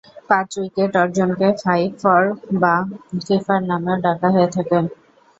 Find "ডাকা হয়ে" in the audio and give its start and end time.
4.05-4.49